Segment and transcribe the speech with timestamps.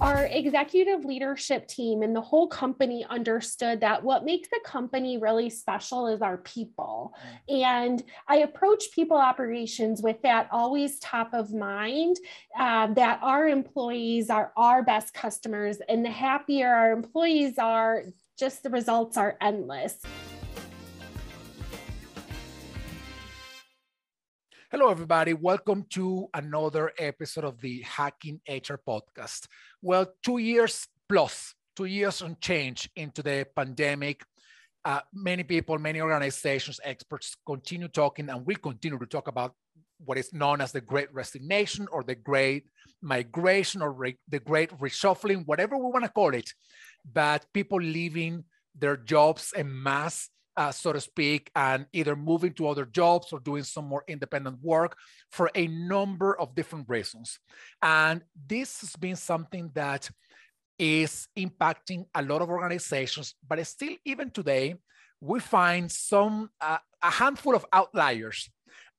[0.00, 5.50] our executive leadership team and the whole company understood that what makes a company really
[5.50, 7.14] special is our people.
[7.48, 12.16] And I approach people operations with that always top of mind
[12.58, 18.04] uh, that our employees are our best customers, and the happier our employees are,
[18.38, 19.98] just the results are endless.
[24.72, 25.32] Hello, everybody.
[25.32, 29.48] Welcome to another episode of the Hacking HR podcast.
[29.82, 34.22] Well, two years plus, two years on change into the pandemic.
[34.84, 39.54] Uh, many people, many organizations, experts continue talking and we continue to talk about
[40.04, 42.66] what is known as the great resignation or the great
[43.02, 46.54] migration or re- the great reshuffling, whatever we want to call it.
[47.12, 48.44] But people leaving
[48.78, 53.40] their jobs en masse uh, so to speak, and either moving to other jobs or
[53.40, 54.96] doing some more independent work
[55.30, 57.38] for a number of different reasons.
[57.82, 60.10] And this has been something that
[60.78, 64.74] is impacting a lot of organizations, but still, even today,
[65.20, 68.50] we find some, uh, a handful of outliers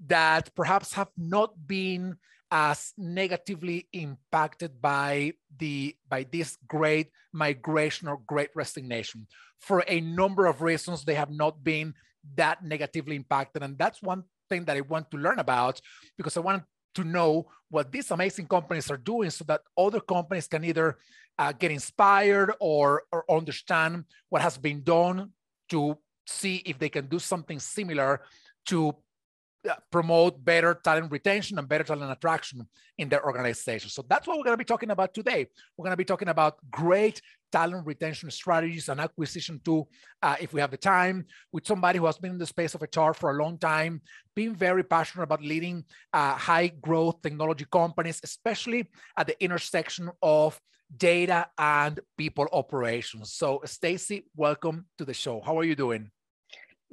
[0.07, 2.15] that perhaps have not been
[2.51, 9.25] as negatively impacted by the by this great migration or great resignation
[9.59, 11.03] for a number of reasons.
[11.03, 11.93] They have not been
[12.35, 13.63] that negatively impacted.
[13.63, 15.79] And that's one thing that i want to learn about
[16.17, 16.61] because i want
[16.93, 20.97] to know what these amazing companies are doing so that other companies can either
[21.39, 25.31] uh, get inspired or, or understand what has been done
[25.69, 28.21] to see if they can do something similar
[28.65, 28.93] to
[29.91, 32.67] promote better talent retention and better talent attraction
[32.97, 33.89] in their organization.
[33.89, 35.47] So that's what we're going to be talking about today.
[35.77, 39.87] We're going to be talking about great talent retention strategies and acquisition too,
[40.21, 42.81] uh, if we have the time, with somebody who has been in the space of
[42.81, 44.01] HR for a long time,
[44.35, 50.59] being very passionate about leading uh, high growth technology companies, especially at the intersection of
[50.95, 53.33] data and people operations.
[53.33, 55.41] So, Stacey, welcome to the show.
[55.41, 56.11] How are you doing?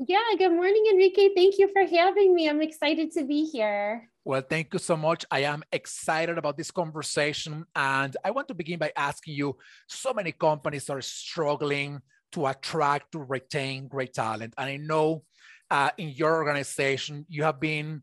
[0.07, 1.35] Yeah, good morning, Enrique.
[1.35, 2.49] Thank you for having me.
[2.49, 4.09] I'm excited to be here.
[4.25, 5.25] Well, thank you so much.
[5.29, 7.65] I am excited about this conversation.
[7.75, 9.57] And I want to begin by asking you
[9.89, 12.01] so many companies are struggling
[12.31, 14.55] to attract, to retain great talent.
[14.57, 15.25] And I know
[15.69, 18.03] uh, in your organization, you have been,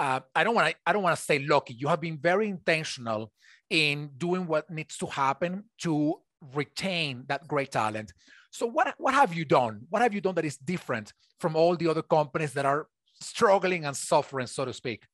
[0.00, 2.48] uh, I don't want to, I don't want to say lucky, you have been very
[2.48, 3.30] intentional
[3.70, 6.14] in doing what needs to happen to
[6.54, 8.12] retain that great talent.
[8.56, 9.82] So what, what have you done?
[9.90, 12.88] What have you done that is different from all the other companies that are
[13.20, 15.04] struggling and suffering, so to speak?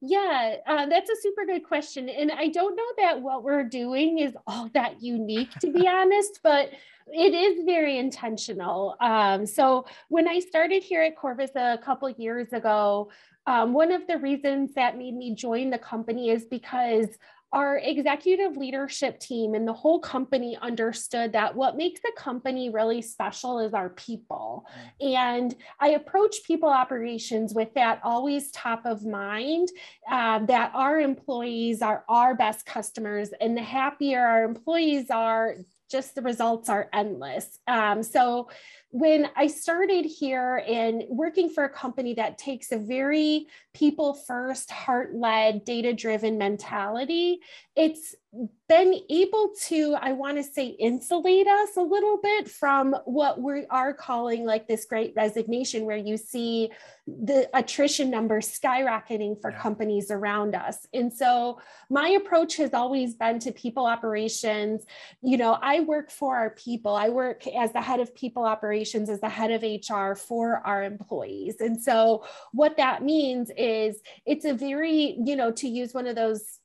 [0.00, 2.08] Yeah, uh, that's a super good question.
[2.10, 6.40] And I don't know that what we're doing is all that unique, to be honest,
[6.42, 6.70] but
[7.06, 8.96] it is very intentional.
[9.00, 13.10] Um, so when I started here at Corvus a couple years ago,
[13.46, 17.08] um, one of the reasons that made me join the company is because
[17.52, 23.00] our executive leadership team and the whole company understood that what makes a company really
[23.00, 24.66] special is our people.
[25.00, 25.14] Mm.
[25.14, 29.68] And I approach people operations with that always top of mind
[30.10, 35.56] uh, that our employees are our best customers, and the happier our employees are,
[35.90, 37.58] just the results are endless.
[37.66, 38.48] Um, so
[38.90, 44.70] when I started here and working for a company that takes a very people first,
[44.70, 47.40] heart led, data driven mentality,
[47.76, 48.14] it's
[48.68, 53.64] been able to, I want to say, insulate us a little bit from what we
[53.70, 56.70] are calling like this great resignation, where you see
[57.06, 59.58] the attrition numbers skyrocketing for yeah.
[59.58, 60.86] companies around us.
[60.92, 64.84] And so, my approach has always been to people operations.
[65.22, 69.08] You know, I work for our people, I work as the head of people operations,
[69.08, 71.56] as the head of HR for our employees.
[71.60, 76.16] And so, what that means is it's a very, you know, to use one of
[76.16, 76.57] those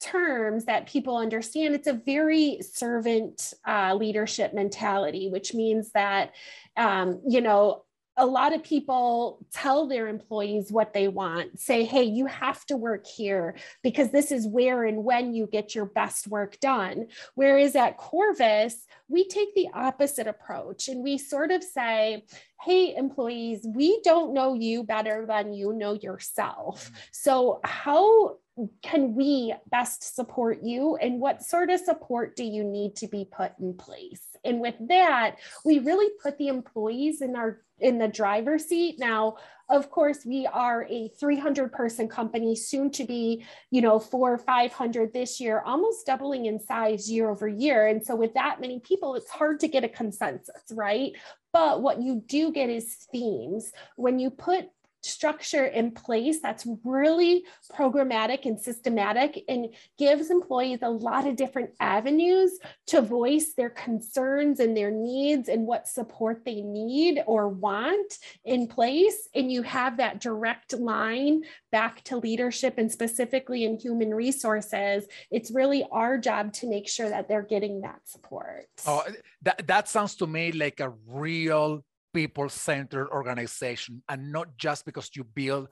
[0.00, 6.32] terms that people understand, it's a very servant uh, leadership mentality, which means that,
[6.76, 7.82] um, you know,
[8.18, 12.76] a lot of people tell their employees what they want say hey you have to
[12.76, 17.76] work here because this is where and when you get your best work done whereas
[17.76, 22.24] at corvus we take the opposite approach and we sort of say
[22.62, 26.96] hey employees we don't know you better than you know yourself mm-hmm.
[27.12, 28.36] so how
[28.82, 30.96] can we best support you?
[30.96, 34.22] And what sort of support do you need to be put in place?
[34.44, 38.98] And with that we really put the employees in our in the driver's seat.
[38.98, 39.36] Now
[39.68, 44.38] of course we are a 300 person company soon to be you know four or
[44.38, 47.88] 500 this year almost doubling in size year over year.
[47.88, 51.12] And so with that many people it's hard to get a consensus right?
[51.52, 53.72] But what you do get is themes.
[53.96, 54.68] When you put
[55.06, 59.68] structure in place that's really programmatic and systematic and
[59.98, 65.66] gives employees a lot of different avenues to voice their concerns and their needs and
[65.66, 69.28] what support they need or want in place.
[69.34, 71.42] And you have that direct line
[71.72, 75.06] back to leadership and specifically in human resources.
[75.30, 78.66] It's really our job to make sure that they're getting that support.
[78.86, 79.04] Oh,
[79.42, 81.84] that, that sounds to me like a real
[82.16, 85.68] people-centered organization and not just because you build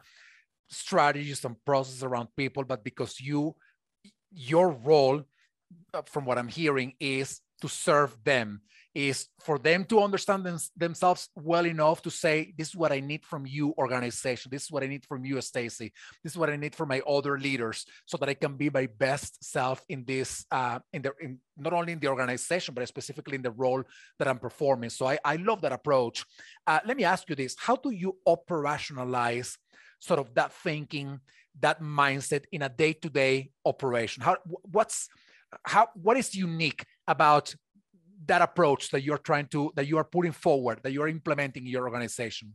[0.68, 3.54] strategies and processes around people but because you
[4.30, 5.22] your role
[5.94, 8.60] uh, from what i'm hearing is to serve them
[8.94, 13.00] is for them to understand them, themselves well enough to say, this is what I
[13.00, 14.50] need from you, organization.
[14.52, 15.92] This is what I need from you, Stacey.
[16.22, 18.86] This is what I need from my other leaders, so that I can be my
[18.98, 23.36] best self in this, uh, in the, in not only in the organization, but specifically
[23.36, 23.82] in the role
[24.18, 24.90] that I'm performing.
[24.90, 26.24] So I, I love that approach.
[26.66, 29.56] Uh, let me ask you this: How do you operationalize
[29.98, 31.18] sort of that thinking,
[31.60, 34.22] that mindset in a day-to-day operation?
[34.22, 34.36] How
[34.70, 35.08] what's
[35.62, 37.54] how what is unique about
[38.26, 41.70] that approach that you're trying to that you are putting forward that you're implementing in
[41.70, 42.54] your organization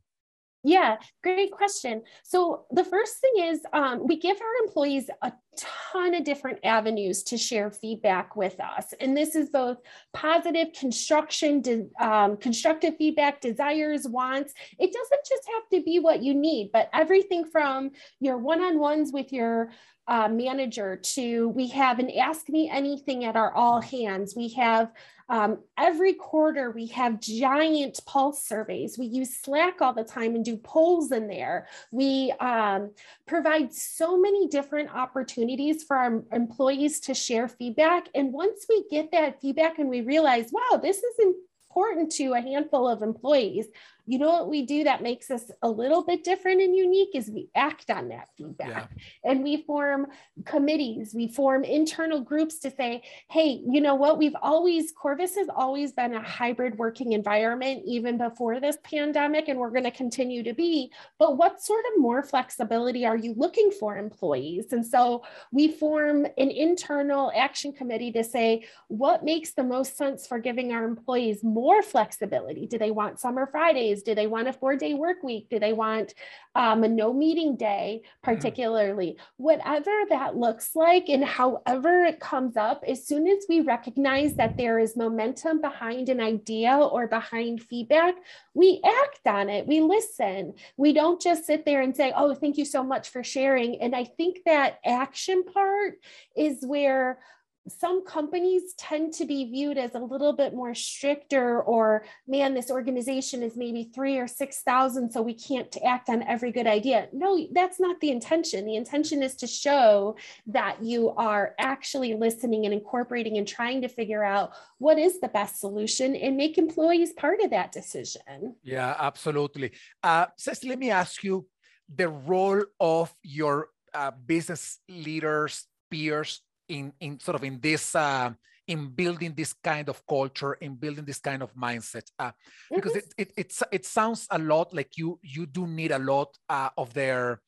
[0.64, 2.04] yeah, great question.
[2.24, 7.24] So, the first thing is um, we give our employees a ton of different avenues
[7.24, 8.94] to share feedback with us.
[9.00, 9.78] And this is both
[10.14, 14.54] positive construction, um, constructive feedback, desires, wants.
[14.78, 18.80] It doesn't just have to be what you need, but everything from your one on
[18.80, 19.72] ones with your
[20.10, 24.36] uh, manager to we have an ask me anything at our all hands.
[24.36, 24.92] We have
[25.30, 28.98] um, every quarter, we have giant pulse surveys.
[28.98, 31.68] We use Slack all the time and do polls in there.
[31.92, 32.90] We um,
[33.28, 38.08] provide so many different opportunities for our employees to share feedback.
[38.16, 42.42] And once we get that feedback and we realize, wow, this is important to a
[42.42, 43.68] handful of employees,
[44.10, 47.30] you know what we do that makes us a little bit different and unique is
[47.30, 48.90] we act on that feedback.
[48.96, 49.32] Yeah.
[49.32, 50.08] and we form
[50.46, 54.18] committees we form internal groups to say hey you know what?
[54.18, 59.60] We've always corvus has always been a hybrid working environment even before this pandemic and
[59.60, 60.92] we're going to continue to be.
[61.18, 64.72] But what sort of more flexibility are you looking for employees?
[64.72, 70.26] And so we form an internal action committee to say what makes the most sense
[70.26, 72.66] for giving our employees more flexibility?
[72.66, 74.04] Do they want summer fridays days?
[74.04, 75.48] Do they want a four day work week?
[75.50, 76.14] Do they want
[76.56, 78.32] um, a no meeting day, mm-hmm.
[78.32, 79.12] particularly?
[79.12, 79.44] Mm-hmm.
[79.44, 84.58] Whatever that looks like, and however it comes up, as soon as we recognize that
[84.58, 88.16] there is momentum behind an idea or behind feedback,
[88.54, 89.68] we act on it.
[89.68, 90.54] We listen.
[90.78, 93.82] We don't just sit there and say, Oh, thank you so much for sharing.
[93.82, 95.96] And I think that action part
[96.36, 97.20] is where
[97.68, 102.72] some companies tend to be viewed as a little bit more stricter or man this
[102.72, 107.08] organization is maybe three or six thousand so we can't act on every good idea.
[107.14, 108.66] No that's not the intention.
[108.66, 110.16] The intention is to show
[110.48, 115.28] that you are actually listening and incorporating and trying to figure out what is the
[115.28, 118.56] best solution and make employees part of that decision.
[118.64, 119.72] Yeah absolutely.
[120.02, 121.46] Uh, Ceci, let me ask you
[121.94, 128.32] the role of your uh, business leaders peers in in sort of in this uh,
[128.68, 132.32] in building this kind of culture in building this kind of mindset uh,
[132.74, 133.22] because mm-hmm.
[133.22, 136.70] it, it, it it sounds a lot like you you do need a lot uh,
[136.78, 137.42] of their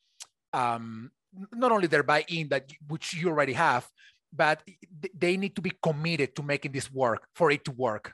[0.54, 1.12] um,
[1.54, 3.88] not only their buy-in that which you already have
[4.34, 4.64] but
[5.18, 8.14] they need to be committed to making this work for it to work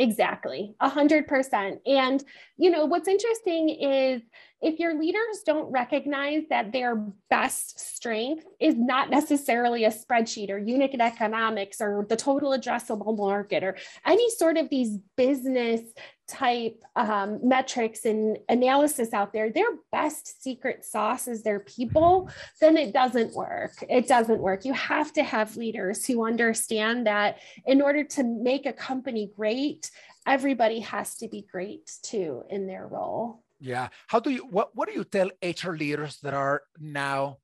[0.00, 1.80] Exactly, a hundred percent.
[1.84, 2.22] And
[2.56, 4.22] you know what's interesting is
[4.62, 6.94] if your leaders don't recognize that their
[7.30, 13.64] best strength is not necessarily a spreadsheet or unit economics or the total addressable market
[13.64, 13.76] or
[14.06, 15.80] any sort of these business
[16.28, 22.30] type um, metrics and analysis out there, their best secret sauce is their people,
[22.60, 23.72] then it doesn't work.
[23.88, 24.64] It doesn't work.
[24.64, 29.90] You have to have leaders who understand that in order to make a company great,
[30.26, 33.42] everybody has to be great too in their role.
[33.58, 33.88] Yeah.
[34.06, 37.38] How do you, what, what do you tell HR leaders that are now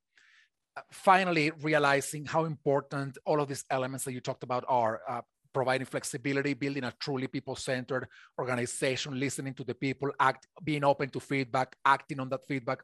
[0.77, 5.01] uh, finally realizing how important all of these elements that you talked about are?
[5.07, 5.21] Uh,
[5.55, 8.07] providing flexibility, building a truly people-centered
[8.37, 12.79] organization, listening to the people, act, being open to feedback, acting on that feedback.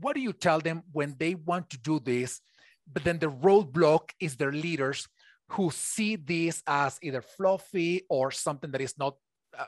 [0.00, 2.40] What do you tell them when they want to do this,
[2.92, 5.06] but then the roadblock is their leaders
[5.50, 9.14] who see this as either fluffy or something that is not
[9.56, 9.64] uh,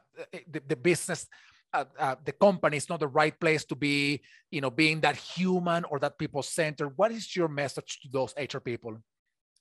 [0.52, 1.28] the, the, business
[1.72, 5.16] uh, uh, the company is not the right place to be you know being that
[5.16, 8.98] human or that people centered what is your message to those hr people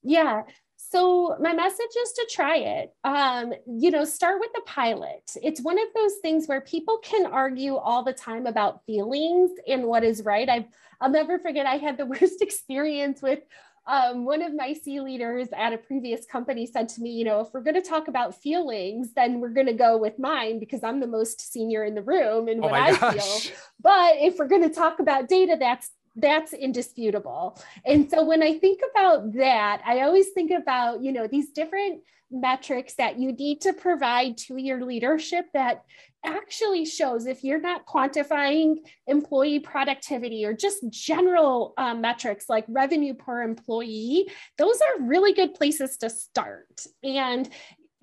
[0.04, 0.42] yeah
[0.90, 2.94] So my message is to try it.
[3.04, 5.32] Um, you know, start with the pilot.
[5.44, 9.84] It's one of those things where people can argue all the time about feelings and
[9.84, 10.48] what is right.
[10.48, 10.66] I've
[11.02, 13.40] I'll never forget I had the worst experience with
[13.88, 17.40] um, one of my C leaders at a previous company said to me, you know,
[17.40, 20.84] if we're going to talk about feelings, then we're going to go with mine because
[20.84, 23.48] I'm the most senior in the room and oh what I gosh.
[23.48, 23.56] feel.
[23.80, 27.58] But if we're going to talk about data, that's that's indisputable.
[27.86, 32.02] And so when I think about that, I always think about, you know, these different
[32.30, 35.84] metrics that you need to provide to your leadership that
[36.26, 43.14] actually shows if you're not quantifying employee productivity or just general um, metrics like revenue
[43.14, 46.82] per employee, those are really good places to start.
[47.04, 47.48] And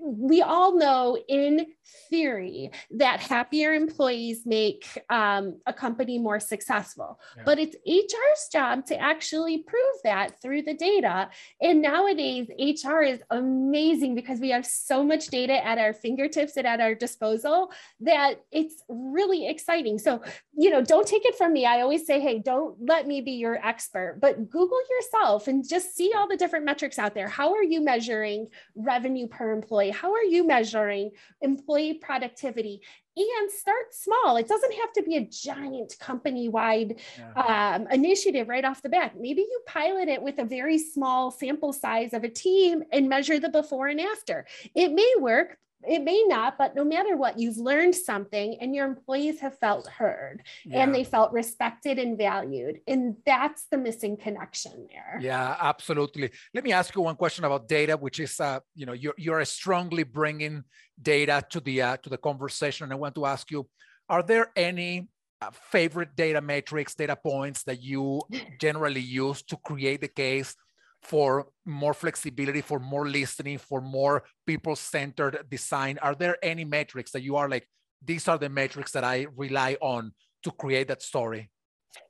[0.05, 1.67] we all know in
[2.11, 7.19] theory that happier employees make um, a company more successful.
[7.37, 7.43] Yeah.
[7.47, 11.31] but it's hr's job to actually prove that through the data.
[11.61, 12.49] And nowadays
[12.85, 16.95] hr is amazing because we have so much data at our fingertips and at our
[16.95, 19.99] disposal that it's really exciting.
[19.99, 20.23] So
[20.57, 21.65] you know don't take it from me.
[21.65, 25.97] I always say hey don't let me be your expert but google yourself and just
[25.97, 27.29] see all the different metrics out there.
[27.29, 32.81] How are you measuring revenue per employee how are you measuring employee productivity?
[33.17, 34.37] And start small.
[34.37, 37.77] It doesn't have to be a giant company wide yeah.
[37.77, 39.13] um, initiative right off the bat.
[39.17, 43.39] Maybe you pilot it with a very small sample size of a team and measure
[43.39, 44.47] the before and after.
[44.75, 48.87] It may work, it may not, but no matter what, you've learned something and your
[48.87, 50.83] employees have felt heard yeah.
[50.83, 52.81] and they felt respected and valued.
[52.87, 55.19] And that's the missing connection there.
[55.21, 56.31] Yeah, absolutely.
[56.53, 59.45] Let me ask you one question about data, which is, uh, you know, you're, you're
[59.45, 60.65] strongly bringing
[61.01, 62.85] data to the, uh, to the conversation.
[62.85, 63.69] And I want to ask you,
[64.09, 65.09] are there any
[65.41, 68.23] uh, favorite data metrics, data points that you
[68.61, 70.57] generally use to create the case
[71.05, 75.99] for more flexibility, for more listening, for more people-centered design?
[76.03, 77.69] Are there any metrics that you are like,
[78.05, 81.51] these are the metrics that I rely on to create that story?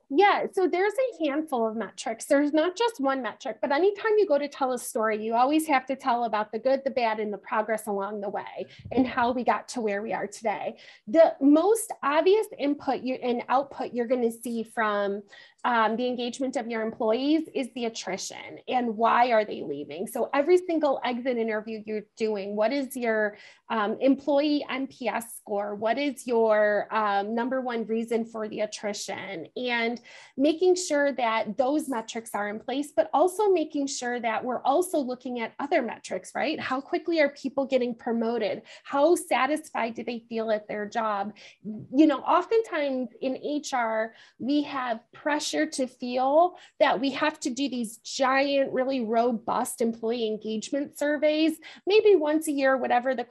[0.09, 2.25] Yeah, so there's a handful of metrics.
[2.25, 5.65] There's not just one metric, but anytime you go to tell a story, you always
[5.67, 9.07] have to tell about the good, the bad, and the progress along the way and
[9.07, 10.77] how we got to where we are today.
[11.07, 15.23] The most obvious input you, and output you're going to see from
[15.65, 20.05] um, the engagement of your employees is the attrition and why are they leaving.
[20.05, 23.37] So every single exit interview you're doing, what is your
[23.71, 25.73] um, employee NPS score?
[25.73, 29.47] What is your um, number one reason for the attrition?
[29.57, 29.94] And
[30.37, 34.99] making sure that those metrics are in place, but also making sure that we're also
[34.99, 36.59] looking at other metrics, right?
[36.59, 38.63] How quickly are people getting promoted?
[38.83, 41.33] How satisfied do they feel at their job?
[41.63, 47.49] You know, oftentimes in HR, we have pressure pressure to feel that we have to
[47.49, 53.25] do these giant, really robust employee engagement surveys, maybe once a year, whatever the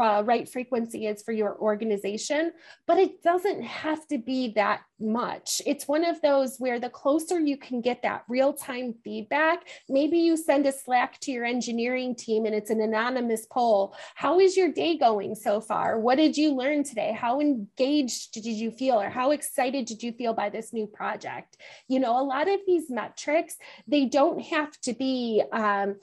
[0.00, 2.52] uh, right frequency is for your organization.
[2.86, 5.62] But it doesn't have to be that much.
[5.66, 10.18] It's one of those where the closer you can get that real time feedback, maybe
[10.18, 13.94] you send a Slack to your engineering team and it's an anonymous poll.
[14.14, 15.98] How is your day going so far?
[15.98, 17.12] What did you learn today?
[17.12, 21.56] How engaged did you feel or how excited did you feel by this new project?
[21.88, 25.96] You know, a lot of these metrics, they don't have to be um,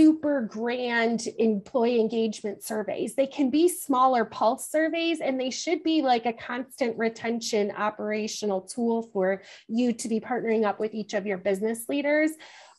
[0.00, 3.14] super grand employee engagement surveys.
[3.14, 8.62] They can be smaller pulse surveys and they should be like a constant retention operational
[8.62, 12.30] tool for you to be partnering up with each of your business leaders.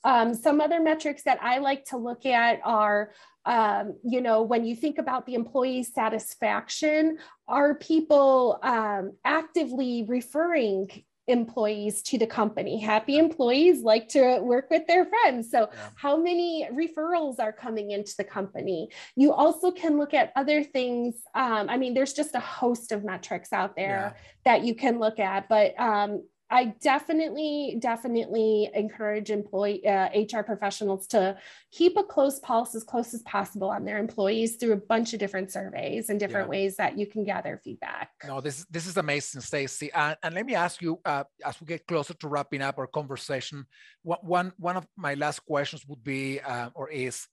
[0.03, 3.11] Um, some other metrics that I like to look at are
[3.45, 11.03] um, you know, when you think about the employee satisfaction, are people um, actively referring
[11.31, 12.79] employees to the company.
[12.79, 15.50] Happy employees like to work with their friends.
[15.50, 15.89] So, yeah.
[15.95, 18.89] how many referrals are coming into the company?
[19.15, 21.15] You also can look at other things.
[21.33, 24.21] Um, I mean, there's just a host of metrics out there yeah.
[24.45, 31.08] that you can look at, but um, I definitely, definitely encourage employee uh, HR professionals
[31.08, 31.38] to
[31.72, 35.20] keep a close pulse as close as possible on their employees through a bunch of
[35.20, 36.60] different surveys and different yeah.
[36.60, 38.10] ways that you can gather feedback.
[38.27, 39.91] No, this this is amazing, Stacey.
[39.93, 42.88] And, and let me ask you, uh, as we get closer to wrapping up our
[42.88, 43.65] conversation,
[44.03, 47.27] what, one one of my last questions would be uh, or is,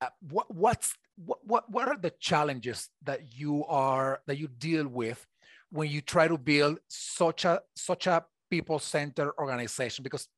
[0.00, 0.92] uh, what what's
[1.24, 5.24] what, what what are the challenges that you are that you deal with
[5.70, 10.28] when you try to build such a such a people-centered organization because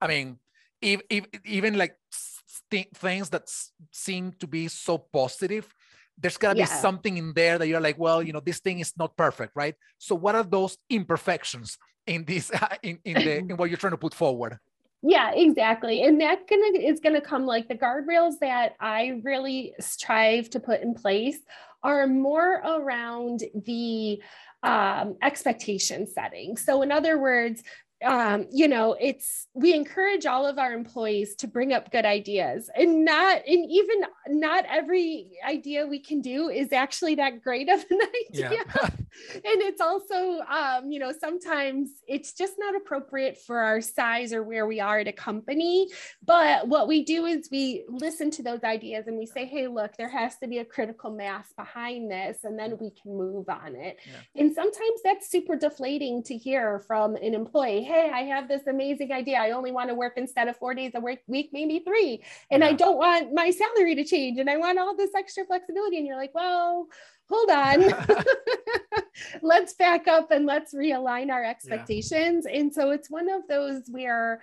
[0.00, 0.38] i mean
[0.80, 1.94] if, if, even like
[2.70, 3.44] th- things that
[3.90, 5.72] seem to be so positive
[6.18, 6.64] there's got to yeah.
[6.64, 9.52] be something in there that you're like well you know this thing is not perfect
[9.54, 12.50] right so what are those imperfections in this
[12.82, 14.58] in, in the in what you're trying to put forward
[15.02, 16.02] Yeah, exactly.
[16.02, 20.82] And that gonna is gonna come like the guardrails that I really strive to put
[20.82, 21.38] in place
[21.82, 24.20] are more around the
[24.62, 26.56] um, expectation setting.
[26.56, 27.62] So, in other words,
[28.04, 32.70] um, you know, it's we encourage all of our employees to bring up good ideas
[32.74, 37.84] and not and even not every idea we can do is actually that great of
[37.90, 38.50] an idea.
[38.52, 38.88] Yeah.
[39.34, 44.42] and it's also um, you know, sometimes it's just not appropriate for our size or
[44.42, 45.88] where we are at a company.
[46.24, 49.96] But what we do is we listen to those ideas and we say, hey, look,
[49.96, 53.74] there has to be a critical mass behind this, and then we can move on
[53.74, 53.98] it.
[54.06, 54.40] Yeah.
[54.42, 59.12] And sometimes that's super deflating to hear from an employee hey, I have this amazing
[59.12, 59.38] idea.
[59.38, 62.22] I only want to work instead of four days a week, maybe three.
[62.50, 62.68] And yeah.
[62.68, 65.98] I don't want my salary to change and I want all this extra flexibility.
[65.98, 66.86] And you're like, well,
[67.28, 67.84] hold on.
[69.42, 72.46] let's back up and let's realign our expectations.
[72.48, 72.58] Yeah.
[72.58, 74.40] And so it's one of those where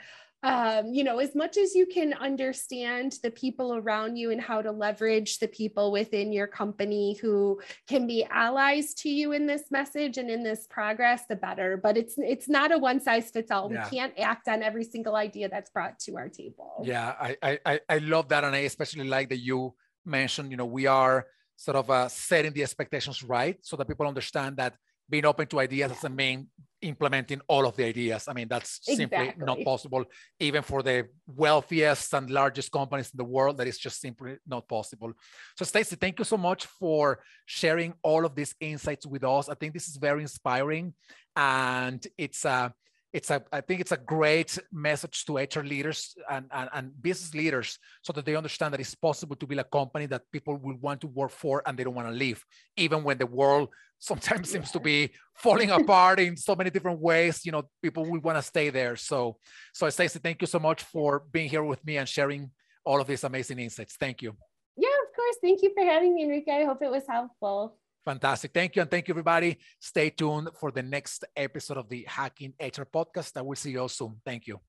[0.48, 4.62] um, you know, as much as you can understand the people around you and how
[4.62, 9.70] to leverage the people within your company who can be allies to you in this
[9.72, 11.76] message and in this progress, the better.
[11.76, 13.72] But it's it's not a one size fits all.
[13.72, 13.84] Yeah.
[13.84, 16.84] We can't act on every single idea that's brought to our table.
[16.86, 19.74] Yeah, I I I love that, and I especially like that you
[20.06, 20.52] mentioned.
[20.52, 21.28] You know, we are
[21.58, 24.76] sort of uh, setting the expectations right so that people understand that
[25.10, 26.48] being open to ideas doesn't mean
[26.82, 28.28] implementing all of the ideas.
[28.28, 30.06] I mean, that's simply not possible,
[30.40, 33.58] even for the wealthiest and largest companies in the world.
[33.58, 35.14] That is just simply not possible.
[35.58, 39.50] So, Stacey, thank you so much for sharing all of these insights with us.
[39.50, 40.94] I think this is very inspiring,
[41.36, 42.70] and it's a uh,
[43.14, 47.34] it's a i think it's a great message to hr leaders and, and, and, business
[47.34, 50.78] leaders so that they understand that it's possible to build a company that people will
[50.82, 52.44] want to work for and they don't want to leave
[52.76, 57.46] even when the world sometimes seems to be falling apart in so many different ways
[57.46, 58.96] you know people will want to stay there.
[58.96, 59.38] So
[59.74, 62.52] so stacey thank you so much for being here with me and sharing
[62.86, 63.96] all of these amazing insights.
[63.96, 64.36] Thank you.
[64.78, 65.38] Yeah of course.
[65.42, 66.52] Thank you for having me enrique.
[66.52, 68.54] I hope it was helpful Fantastic.
[68.54, 68.82] Thank you.
[68.84, 69.58] And thank you, everybody.
[69.82, 73.36] Stay tuned for the next episode of the Hacking HR podcast.
[73.36, 74.22] I will see you all soon.
[74.24, 74.62] Thank you.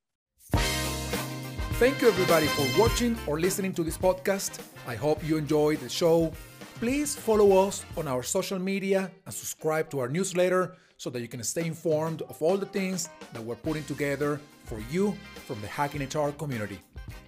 [1.78, 4.58] Thank you, everybody, for watching or listening to this podcast.
[4.88, 6.32] I hope you enjoyed the show.
[6.80, 11.28] Please follow us on our social media and subscribe to our newsletter so that you
[11.28, 15.68] can stay informed of all the things that we're putting together for you from the
[15.68, 16.80] Hacking HR community.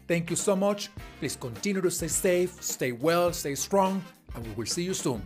[0.09, 0.91] Thank you so much.
[1.21, 4.03] Please continue to stay safe, stay well, stay strong,
[4.35, 5.23] and we will see you soon.